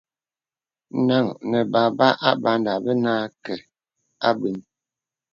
[1.07, 3.13] Nang nə̀ bābà Abanda bə̀ nâ
[3.43, 3.57] kə̀
[4.27, 4.55] abə̀ŋ.